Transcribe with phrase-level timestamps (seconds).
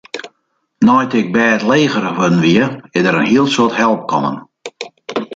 [0.87, 2.63] Nei't ik bêdlegerich wurden wie,
[2.97, 4.35] is der in hiel soad help kommen.